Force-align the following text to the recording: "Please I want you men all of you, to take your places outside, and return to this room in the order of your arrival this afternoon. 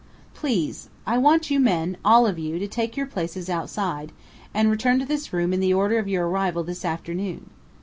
"Please 0.33 0.89
I 1.05 1.19
want 1.19 1.51
you 1.51 1.59
men 1.59 1.95
all 2.03 2.25
of 2.25 2.39
you, 2.39 2.57
to 2.57 2.67
take 2.67 2.97
your 2.97 3.05
places 3.05 3.51
outside, 3.51 4.11
and 4.51 4.71
return 4.71 4.97
to 4.97 5.05
this 5.05 5.31
room 5.31 5.53
in 5.53 5.59
the 5.59 5.75
order 5.75 5.99
of 5.99 6.07
your 6.07 6.27
arrival 6.27 6.63
this 6.63 6.83
afternoon. 6.83 7.51